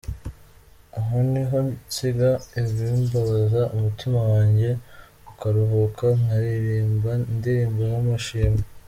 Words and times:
Aho 0.99 1.15
niho 1.31 1.57
nsiga 1.69 2.29
ibimbabaza, 2.59 3.61
umutima 3.75 4.19
wanjye 4.31 4.69
ukaruhuka, 5.31 6.05
nkaririmba 6.21 7.11
indirimbo 7.35 7.81
z’amashimwe. 7.91 8.63